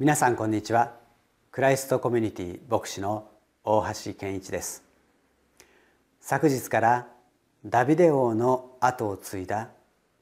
[0.00, 0.94] 皆さんこんにちは。
[1.50, 3.28] クライストコミュニティ牧師の
[3.64, 4.84] 大橋健一です。
[6.20, 7.08] 昨日から
[7.66, 9.70] ダビデ王の後を継いだ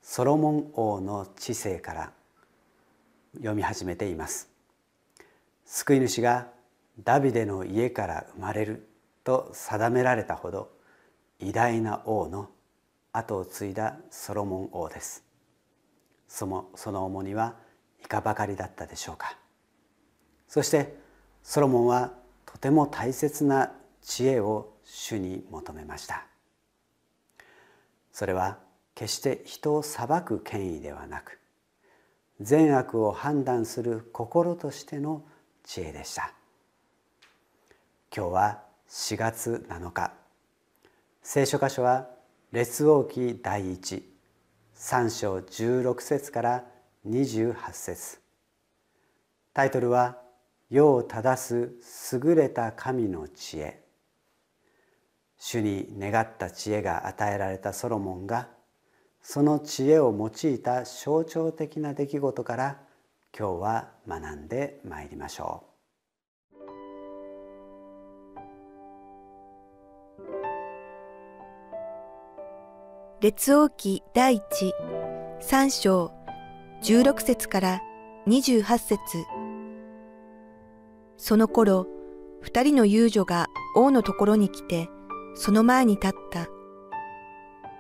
[0.01, 2.13] ソロモン王の治世から
[3.35, 4.49] 読み始めています。
[5.67, 6.47] 救い主が
[7.05, 8.89] ダビデの家から生まれる
[9.25, 10.71] と定められたほど
[11.39, 12.49] 偉大な王の
[13.13, 15.23] 後を継いだソロモン王です。
[16.29, 17.57] そのその重荷は
[18.03, 19.37] いかばかりだったでしょうか。
[20.49, 20.97] そして
[21.43, 22.13] ソロモンは
[22.45, 26.27] とても大切な知恵を主に求めました。
[28.13, 28.59] それは
[28.95, 31.39] 決して人を裁く権威ではなく
[32.41, 35.23] 善悪を判断する心としての
[35.65, 36.33] 知恵でした。
[38.15, 40.13] 今日は4月7日。
[41.23, 42.09] 聖書箇所は
[42.53, 44.01] 列王記第13
[45.11, 46.65] 章16節から
[47.09, 48.21] 28節。
[49.53, 50.19] タイトルは
[50.69, 53.83] 世を正す優れた神の知恵
[55.39, 58.49] 主に願った知恵が与えられたソロモンが
[59.23, 62.81] その知恵を用いた象徴的な出来事から
[63.37, 65.77] 今日は学んでまいりましょう。
[73.21, 74.43] 列王記第一
[75.41, 76.13] 三章
[76.83, 77.81] 十六節から
[78.27, 78.99] 二十八節
[81.17, 81.87] その頃、
[82.41, 84.89] 二人の遊女が王のところに来て、
[85.35, 86.49] その前に立った。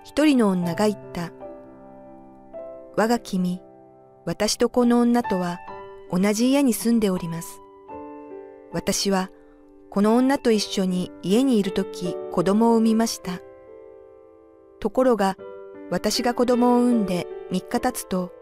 [0.04, 1.32] 一人の女が言った。
[2.97, 3.60] 我が君、
[4.24, 5.58] 私とこの女とは
[6.10, 7.60] 同じ家に住んでおります。
[8.72, 9.30] 私は
[9.91, 13.41] この女と一緒に家にいるとき子供を産みました。
[14.80, 15.36] ところが
[15.91, 18.32] 私が子供を産んで三日経つと、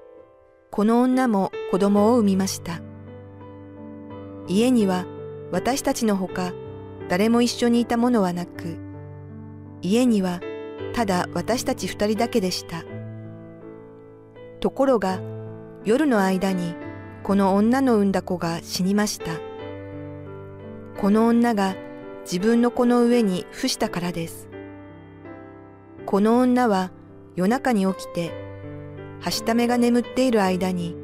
[0.70, 2.80] この女も子供を産みました。
[4.46, 5.06] 家には
[5.50, 6.52] 私たちのほか
[7.08, 8.76] 誰も一緒にいたものはなく、
[9.82, 10.40] 家には
[10.94, 12.84] ただ私たち二人だけでした。
[14.60, 15.20] ところが
[15.84, 16.74] 夜の間に
[17.22, 19.32] この女の産んだ子が死にました。
[20.98, 21.74] この女が
[22.22, 24.48] 自分の子の上に伏したからです。
[26.06, 26.90] この女は
[27.36, 28.32] 夜中に起きて、
[29.20, 30.96] はしためが眠っている間に、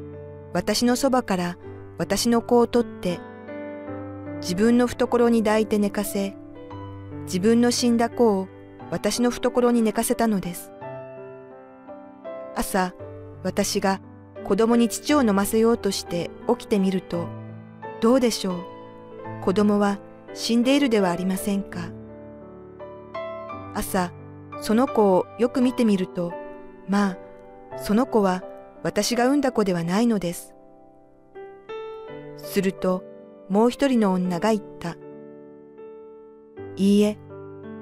[0.53, 1.57] 私のそばから
[1.97, 3.19] 私の子を取って
[4.41, 6.35] 自分の懐に抱いて寝かせ、
[7.25, 8.47] 自分の死んだ子を
[8.89, 10.71] 私の懐に寝かせたのです。
[12.55, 12.93] 朝、
[13.43, 14.01] 私が
[14.43, 17.27] 子供に乳を飲ませようとして起きてみると、
[18.01, 19.43] どうでしょう？
[19.43, 19.99] 子供は
[20.33, 21.91] 死んでいるではありませんか？
[23.75, 24.11] 朝、
[24.59, 26.33] その子をよく見てみると、
[26.89, 28.43] まあ、その子は
[28.83, 30.55] 私が産んだ子ではないのです。
[32.37, 33.03] すると、
[33.51, 34.95] もう一人の女が言った。
[36.77, 37.17] いいえ、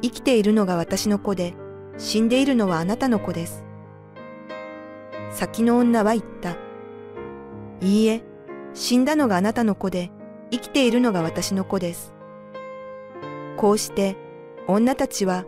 [0.02, 1.54] 生きているのが私の子で、
[2.00, 3.64] 死んでいるのはあなたの子です。
[5.30, 6.58] 先の女は言った。
[7.82, 8.24] いいえ、
[8.74, 10.10] 死んだのがあなたの子で、
[10.50, 12.16] 生きているのが私の子です。
[13.56, 14.18] こうして
[14.68, 15.46] 女たちは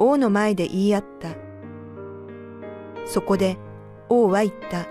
[0.00, 1.28] 王の前で言い合った。
[3.06, 3.56] そこで
[4.08, 4.88] 王は言った。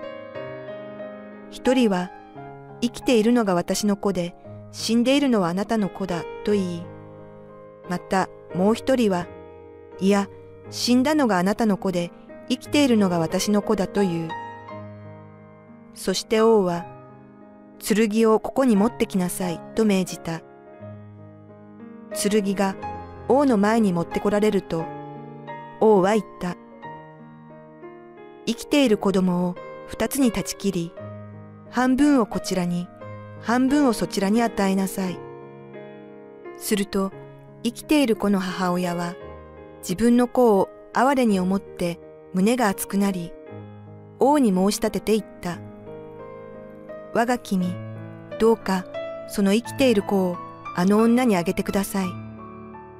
[1.49, 2.11] 一人は
[2.79, 4.35] 生きているのが私の子で
[4.71, 6.83] 死んでいるのはあなたの子だと言い、
[7.89, 9.27] またもう一人は、
[9.99, 10.27] いや、
[10.69, 12.11] 死んだのがあなたの子で
[12.49, 14.29] 生きているのが私の子だと言う。
[15.93, 16.85] そして王は、
[17.79, 20.41] 剣をここに持ってきなさいと命じた。
[22.13, 22.75] 剣が
[23.27, 24.85] 王の前に持ってこられると、
[25.79, 26.55] 王は言った。
[28.45, 29.55] 生きている子供を
[29.87, 30.93] 二つに断ち切り、
[31.69, 32.87] 半分をこちらに、
[33.41, 35.17] 半分をそちらに与えなさい。
[36.57, 37.11] すると、
[37.63, 39.15] 生きている子の母親は、
[39.79, 41.99] 自分の子を哀れに思って
[42.33, 43.31] 胸が熱くなり、
[44.19, 45.59] 王に申し立てて言った。
[47.13, 47.73] 我が君、
[48.39, 48.85] どうか
[49.27, 50.37] その生きている子を
[50.75, 52.07] あの女にあげてください。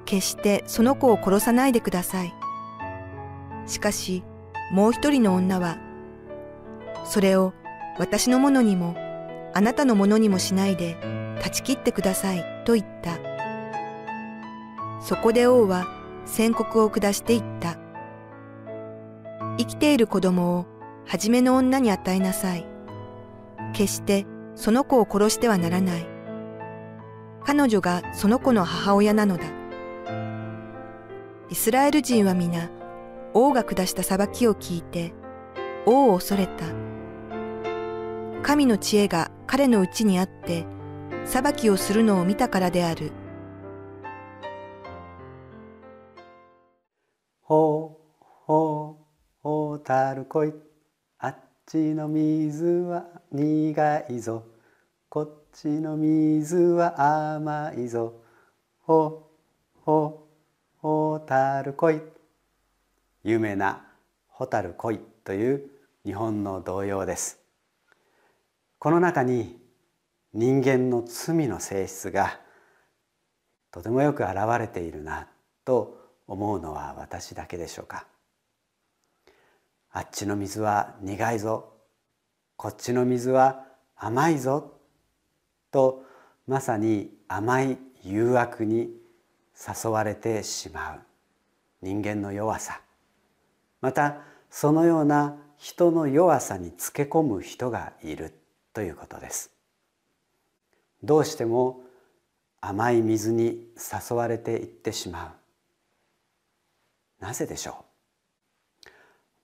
[0.06, 2.34] 決してその子を殺さないでください。
[3.68, 4.24] しかし
[4.72, 5.78] もう一人の女は、
[7.06, 7.54] それを
[7.98, 8.96] 私のものにも
[9.60, 10.96] あなたのものにもしないで
[11.42, 13.20] 断ち切ってくださいと言った。
[15.02, 15.86] そこで王は
[16.26, 17.78] 宣告を下して言った。
[19.58, 20.66] 生きている子供を
[21.06, 22.66] 初めの女に与えなさい。
[23.74, 24.26] 決して
[24.56, 26.08] その子を殺してはならない。
[27.44, 29.44] 彼女がその子の母親なのだ。
[31.50, 32.70] イスラエル人は皆、
[33.34, 35.14] 王が下した裁きを聞いて、
[35.86, 36.89] 王を恐れた。
[38.42, 40.66] 神の知恵が彼のうちにあって、
[41.26, 43.12] 裁きをするのを見たからである。
[47.42, 49.04] ほうほう
[49.44, 50.54] ほうたるこい。
[51.20, 54.44] あっちの水は苦いぞ。
[55.10, 58.14] こっちの水は甘いぞ。
[58.82, 59.30] ほ
[59.76, 62.02] うほうほうたるこい。
[63.24, 63.86] 有名な
[64.30, 65.70] 「蛍恋」という
[66.06, 67.39] 日本の童謡です。
[68.80, 69.60] この中に
[70.34, 72.40] 人間の罪の性質が
[73.72, 75.28] とてもよく現れているな
[75.66, 75.98] と
[76.28, 78.08] 思うのは私だけでしょうか。
[79.92, 81.74] あっちの水は苦いぞ。
[82.56, 83.66] こっちの水は
[83.98, 84.74] 甘いぞ
[85.72, 86.06] と
[86.48, 88.92] まさに甘い誘惑に
[89.56, 91.00] 誘われてしまう。
[91.82, 92.82] 人間の弱さ。
[93.82, 98.34] またそのような人の弱さにつけ込む人がいる。
[98.74, 99.52] ということです。
[101.04, 101.82] どうしても
[102.62, 105.36] 甘い水に誘われていってしま
[107.22, 107.26] う。
[107.26, 107.86] なぜでしょ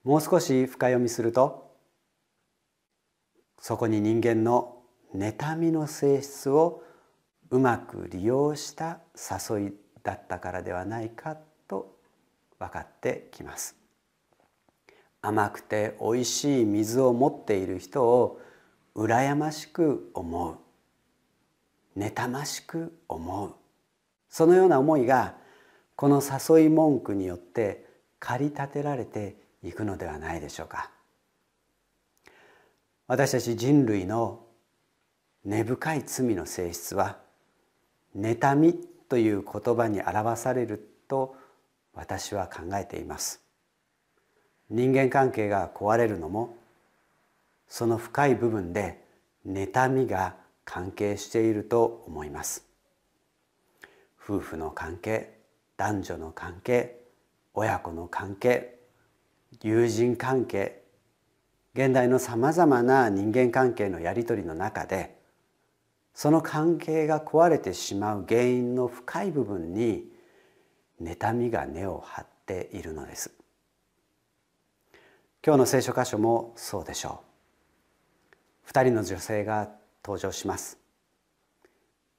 [0.03, 0.09] う？
[0.09, 1.75] もう少し深読みすると
[3.59, 4.83] そこに人間の
[5.15, 6.83] 妬みの性質を
[7.49, 9.73] うまく利用した誘い
[10.03, 11.37] だったからではないか
[11.67, 11.97] と
[12.59, 13.75] 分かってきます。
[15.21, 18.39] 甘くておいしい水を持っている人を
[18.95, 20.57] 羨ましく思う。
[21.99, 23.53] 妬ましく思う。
[24.29, 25.35] そのような思いが
[25.95, 27.85] この誘い文句によって
[28.19, 30.89] 駆り立てられていくのではないでしょうか。
[33.07, 34.45] 私たち人類の
[35.43, 37.19] 根深い罪の性質は
[38.17, 38.73] 妬み
[39.09, 41.35] という言葉に表されると
[41.93, 43.41] 私は考えています。
[44.69, 46.57] 人間関係が壊れるのも
[47.67, 49.03] その深い部分で
[49.45, 52.65] 妬みが関係していると思います。
[54.23, 55.37] 夫婦の関係
[55.77, 56.99] 男女の関係
[57.53, 58.79] 親子の関係
[59.61, 60.83] 友人関係
[61.75, 65.15] 現代のさまざまな人間関係のやり取りの中で
[66.13, 70.05] その関係が壊れてしまう原因の深い部分に
[71.01, 73.31] 妬みが根を張っているのです。
[75.45, 77.34] 今日の聖書箇所もそうでしょう。
[78.65, 79.69] 二人の女性が
[80.03, 80.77] 登場します。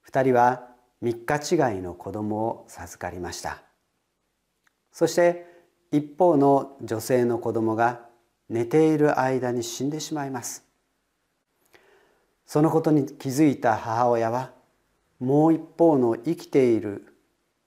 [0.00, 0.68] 二人は
[1.02, 3.62] 三日違いの子供を授かりました。
[4.92, 5.44] そして
[5.92, 8.06] 一方の女性の子供が
[8.48, 10.64] 寝ている間に死んでしまいます。
[12.46, 14.52] そのことに気づいた母親は
[15.18, 17.14] もう一方の生きている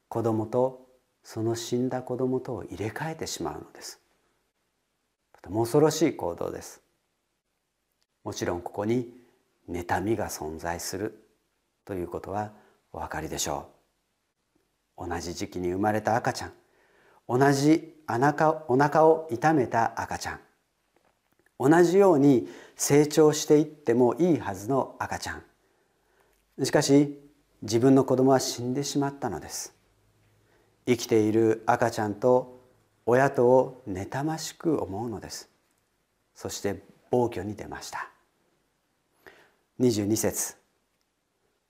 [0.07, 0.87] 子供と
[1.23, 3.99] その死んだ子供とを入れ替えてしまうのです。
[5.33, 6.81] とても恐ろしい行動です。
[8.23, 9.13] もちろんここに
[9.69, 11.23] 妬みが存在する
[11.85, 12.51] ということは
[12.91, 13.69] お分かりでしょ
[14.97, 15.07] う。
[15.07, 16.53] 同じ時期に生まれた赤ちゃん。
[17.27, 20.39] 同じお腹を痛めた赤ちゃん。
[21.59, 25.41] 同じように成長していってもいいはずの赤ちゃ
[26.57, 26.65] ん。
[26.65, 27.19] しかし
[27.61, 29.73] 自分の子供は死んでしまったのです。
[30.85, 32.59] 生きている赤ちゃんと
[33.05, 35.49] 親とを妬ましく思うのです。
[36.35, 38.09] そして暴挙に出ました。
[39.79, 40.55] 22節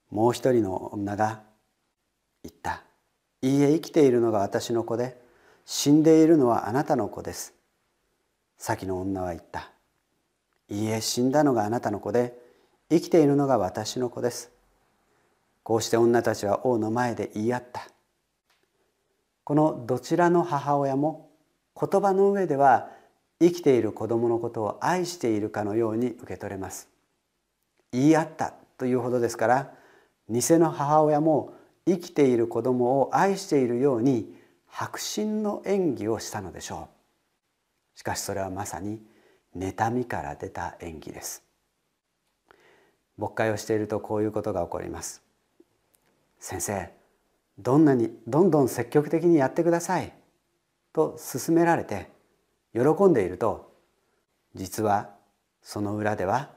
[0.10, 1.44] もう一人の女が
[2.44, 2.84] 言った
[3.42, 5.22] 「いいえ生きているのが私の子で
[5.66, 7.54] 死んでいるのはあなたの子です」
[8.58, 9.72] 先の女は言った。
[10.68, 12.38] いいえ死んだのがあなたの子で
[12.90, 14.52] 生きているのが私の子です。
[15.64, 17.88] こうして女たちは王の前で言い合った。
[19.44, 21.32] このどちらの母親も
[21.80, 22.92] 言葉の上では
[23.42, 26.90] 生きている子供のことを愛しているかのように受け取れます。
[27.92, 29.74] 言い合ったというほどですから
[30.30, 31.54] 偽の母親も
[31.88, 34.34] 生きている子供を愛しているように
[34.72, 36.90] 迫真の演技をしたのでしょ
[37.96, 38.00] う。
[38.00, 39.02] しかしそれはまさに
[39.58, 41.44] 妬みから出た演技です。
[43.18, 45.24] 牧会をしているとこういうことが起こります。
[46.40, 46.92] 先生
[47.58, 50.14] どんなにどんどん積極的にやってください。
[50.94, 52.10] と勧められて
[52.74, 53.74] 喜んでいると
[54.56, 55.10] 実は
[55.62, 56.50] その裏では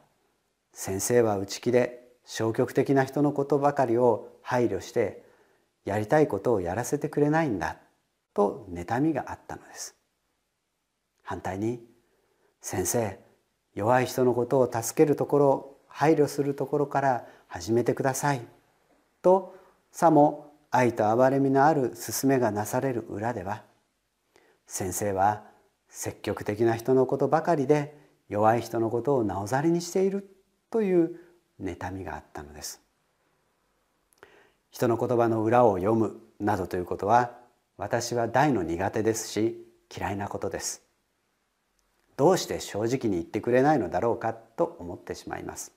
[0.73, 5.25] 先生は内気で消極的な人のことばかりを配慮して
[5.85, 7.76] やりたいことをやらせてくれないんだ
[8.35, 9.97] と妬みがあったのです。
[11.23, 11.81] 反対に
[12.61, 13.19] 先生
[13.75, 18.40] 弱い人のことを助けるところ配慮するところから始めてください
[19.23, 19.54] と
[19.90, 23.62] さも愛と憐れみのある勧めがなされる裏では
[24.66, 25.45] 先生は
[25.94, 27.94] 積極的な人のことばかりで
[28.30, 30.26] 弱い人のことをなおざりにしている
[30.70, 31.20] という
[31.61, 32.80] 妬みがあったのです。
[34.70, 37.32] 人の言葉の裏を読むなどということは
[37.76, 40.82] 私は大の苦手ですし嫌いなことです。
[42.16, 45.72] どうして正直に言ってくれないのだろうかと思ってしまいます。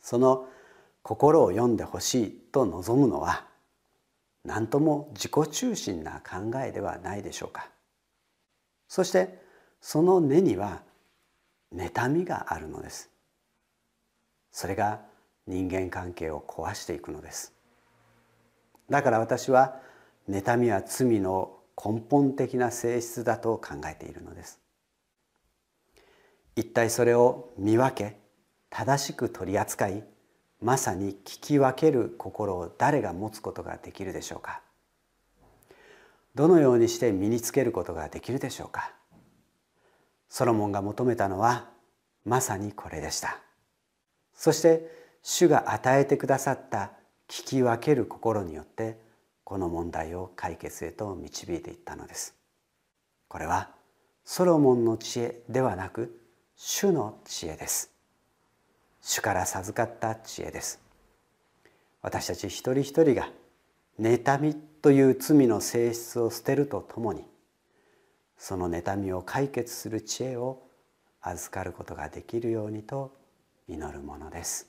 [0.00, 0.48] その
[1.02, 3.44] 心を読んでほしいと望むのは
[4.42, 7.68] 何とも自己中心な考えではないでしょうか。
[8.90, 9.38] そして
[9.80, 10.82] その根には
[11.72, 13.08] 妬みがあるのです。
[14.50, 15.00] それが
[15.46, 17.54] 人間関係を壊していくのです。
[18.90, 19.76] だから私は
[20.28, 24.58] 妬みは罪の根本的な性質だと考えているのです。
[26.56, 28.18] 一体それを見分け
[28.70, 30.02] 正しく取り扱い
[30.60, 34.62] まさに聞き分ける心を誰が持つことができるでしょうか。
[36.40, 38.92] どのようにして身につけることができるでしょうか？
[40.30, 41.68] ソロモンが求めたのは
[42.24, 43.36] まさにこれでした。
[44.34, 44.90] そして
[45.22, 46.92] 主が与えてくださった
[47.28, 48.98] 聞き分ける心によって
[49.44, 52.34] この問題を解決へと導いていったのです。
[53.28, 53.68] これは
[54.24, 56.22] ソロモンの知恵ではなく
[56.56, 57.90] 主の知恵です。
[59.02, 60.80] 主から授かった知恵です。
[62.00, 63.28] 私たち一人一人が
[64.00, 67.24] 妬みという罪の性質を捨てるとともに
[68.38, 70.62] その妬みを解決する知恵を
[71.20, 73.14] 預かることができるようにと
[73.68, 74.68] 祈るものです。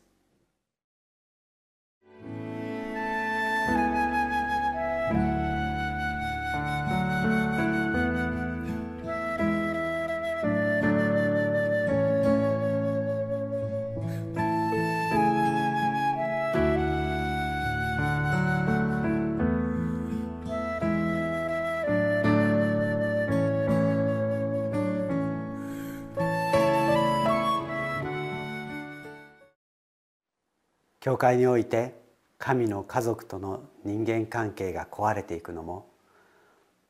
[31.11, 31.93] 教会において
[32.37, 35.89] 神の家族との人間関係が壊れていくのも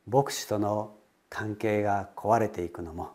[0.06, 0.94] 牧師との
[1.28, 3.10] 関係が壊れていくのも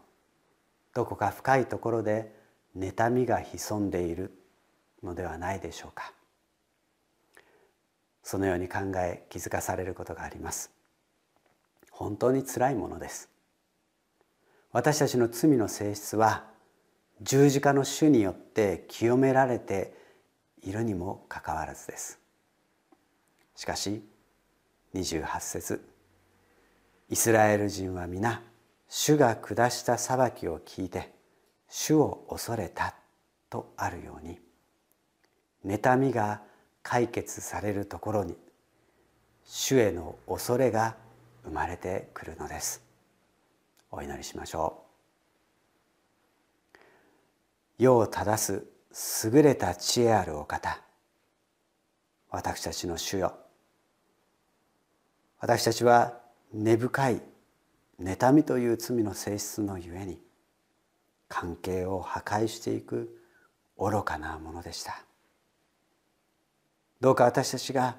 [0.94, 2.36] どこか深いところで
[2.78, 4.38] 妬みが潜んでいる
[5.02, 6.12] のではないでしょうか。
[8.22, 10.72] そのように考え気づかされることがあります。
[11.90, 13.30] 本当につらいものです。
[14.74, 16.48] 私たちの罪の性質は
[17.22, 19.96] 十字架の主によって清められて
[20.68, 22.20] いるにもかかわらずです。
[23.56, 24.04] しかし
[24.94, 25.82] 28節
[27.10, 28.42] イスラエル人は皆
[28.90, 31.14] 主が下した裁きを聞いて
[31.70, 32.96] 主を恐れた
[33.50, 34.40] とあるように
[35.66, 36.42] 妬みが
[36.84, 38.36] 解決されるところに
[39.46, 40.98] 主への恐れが
[41.46, 42.84] 生まれてくるのです。
[43.90, 44.84] お祈りしましょ
[47.80, 47.84] う。
[47.84, 48.77] 世を正す
[49.24, 50.82] 優れた知恵あるお方。
[52.32, 53.38] 私たちの主よ。
[55.39, 56.18] 私たちは
[56.51, 57.22] 根深い
[58.01, 60.20] 妬みという罪の性質のゆえに
[61.27, 63.22] 関係を破壊していく
[63.77, 65.04] 愚かなものでした。
[67.00, 67.98] どうか私たちが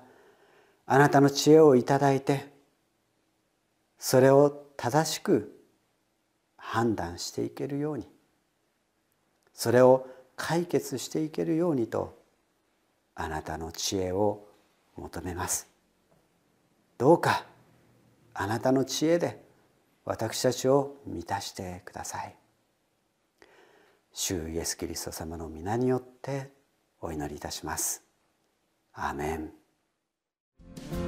[0.85, 2.53] あなたの知恵をいただいて
[4.01, 5.57] それを正しく
[6.57, 8.09] 判断していけるように
[9.55, 12.17] それを解決していけるようにと
[13.15, 14.47] あなたの知恵を
[14.97, 15.69] 求めます。
[16.97, 17.45] どうか
[18.33, 19.43] あなたの知恵で
[20.05, 22.35] 私たちを満たしてください。
[24.13, 26.51] 主イエス・キリスト様の皆によって
[27.01, 28.03] お祈りいたします。
[28.95, 31.08] アーメン。